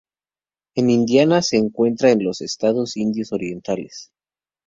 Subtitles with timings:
[0.73, 4.09] En India, se encuentra en los estados indios orientales.